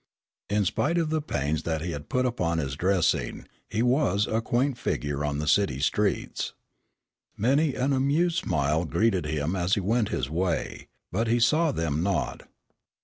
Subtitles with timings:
[0.49, 4.41] In spite of the pains that he had put upon his dressing, he was a
[4.41, 6.53] quaint figure on the city streets.
[7.37, 12.01] Many an amused smile greeted him as he went his way, but he saw them
[12.01, 12.47] not.